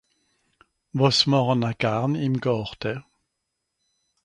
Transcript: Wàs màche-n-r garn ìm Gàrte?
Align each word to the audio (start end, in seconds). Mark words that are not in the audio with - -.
Wàs 0.97 1.19
màche-n-r 1.29 1.75
garn 1.81 2.13
ìm 2.25 2.35
Gàrte? 2.43 2.93